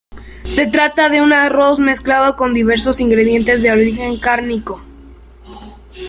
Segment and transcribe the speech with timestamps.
[0.47, 4.81] Se trata de un arroz mezclado con diversos ingredientes de origen cárnico.